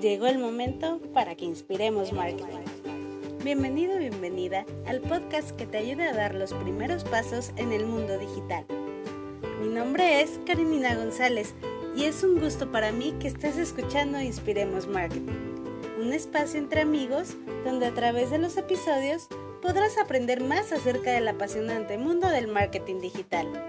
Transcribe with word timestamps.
Llegó 0.00 0.28
el 0.28 0.38
momento 0.38 1.00
para 1.12 1.34
que 1.34 1.44
inspiremos 1.44 2.12
marketing. 2.12 2.60
Bienvenido, 3.42 3.98
bienvenida 3.98 4.64
al 4.86 5.00
podcast 5.00 5.50
que 5.56 5.66
te 5.66 5.78
ayuda 5.78 6.10
a 6.10 6.14
dar 6.14 6.36
los 6.36 6.54
primeros 6.54 7.02
pasos 7.02 7.50
en 7.56 7.72
el 7.72 7.84
mundo 7.84 8.16
digital. 8.16 8.64
Mi 9.60 9.66
nombre 9.66 10.22
es 10.22 10.38
Karinina 10.46 10.94
González 10.94 11.52
y 11.96 12.04
es 12.04 12.22
un 12.22 12.38
gusto 12.38 12.70
para 12.70 12.92
mí 12.92 13.12
que 13.18 13.26
estés 13.26 13.56
escuchando 13.56 14.20
Inspiremos 14.20 14.86
Marketing, 14.86 15.32
un 16.00 16.12
espacio 16.12 16.60
entre 16.60 16.82
amigos 16.82 17.34
donde 17.64 17.86
a 17.86 17.94
través 17.94 18.30
de 18.30 18.38
los 18.38 18.56
episodios 18.56 19.26
podrás 19.60 19.98
aprender 19.98 20.44
más 20.44 20.70
acerca 20.70 21.10
del 21.10 21.26
apasionante 21.26 21.98
mundo 21.98 22.28
del 22.28 22.46
marketing 22.46 23.00
digital. 23.00 23.64